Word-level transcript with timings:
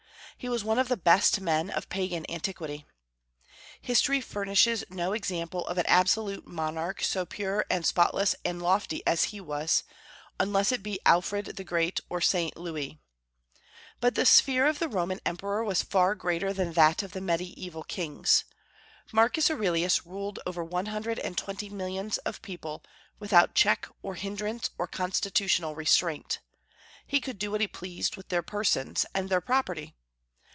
He 0.37 0.49
was 0.49 0.63
one 0.63 0.79
of 0.79 0.87
the 0.87 0.97
best 0.97 1.39
men 1.39 1.69
of 1.69 1.87
Pagan 1.87 2.25
antiquity. 2.27 2.87
History 3.79 4.19
furnishes 4.19 4.83
no 4.89 5.13
example 5.13 5.67
of 5.67 5.77
an 5.77 5.85
absolute 5.85 6.47
monarch 6.47 7.03
so 7.03 7.27
pure 7.27 7.63
and 7.69 7.85
spotless 7.85 8.33
and 8.43 8.59
lofty 8.59 9.05
as 9.05 9.25
he 9.25 9.39
was, 9.39 9.83
unless 10.39 10.71
it 10.71 10.81
be 10.81 10.99
Alfred 11.05 11.57
the 11.57 11.63
Great 11.63 11.99
or 12.09 12.21
St. 12.21 12.57
Louis. 12.57 12.97
But 13.99 14.15
the 14.15 14.25
sphere 14.25 14.65
of 14.65 14.79
the 14.79 14.89
Roman 14.89 15.19
emperor 15.27 15.63
was 15.63 15.83
far 15.83 16.15
greater 16.15 16.51
than 16.53 16.73
that 16.73 17.03
of 17.03 17.11
the 17.11 17.21
Mediaeval 17.21 17.83
kings. 17.83 18.43
Marcus 19.11 19.51
Aurelius 19.51 20.07
ruled 20.07 20.39
over 20.47 20.63
one 20.63 20.87
hundred 20.87 21.19
and 21.19 21.37
twenty 21.37 21.69
millions 21.69 22.17
of 22.19 22.41
people, 22.41 22.81
without 23.19 23.53
check 23.53 23.87
or 24.01 24.15
hindrance 24.15 24.71
or 24.79 24.87
Constitutional 24.87 25.75
restraint. 25.75 26.39
He 27.05 27.21
could 27.21 27.37
do 27.37 27.51
what 27.51 27.61
he 27.61 27.67
pleased 27.67 28.17
with 28.17 28.29
their 28.29 28.41
persons 28.41 29.05
and 29.13 29.29
their 29.29 29.39
property. 29.39 29.93